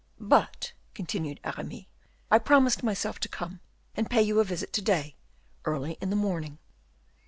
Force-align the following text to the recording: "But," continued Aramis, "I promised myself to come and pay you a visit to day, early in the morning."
"But," 0.19 0.73
continued 0.95 1.39
Aramis, 1.43 1.85
"I 2.31 2.39
promised 2.39 2.81
myself 2.81 3.19
to 3.19 3.29
come 3.29 3.59
and 3.93 4.09
pay 4.09 4.23
you 4.23 4.39
a 4.39 4.43
visit 4.43 4.73
to 4.73 4.81
day, 4.81 5.15
early 5.63 5.95
in 6.01 6.09
the 6.09 6.15
morning." 6.15 6.57